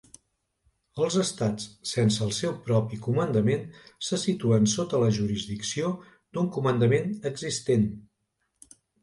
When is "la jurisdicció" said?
5.05-5.93